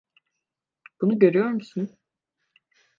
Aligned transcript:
Bunu 1.01 1.19
görüyor 1.19 1.47
musun? 1.49 1.97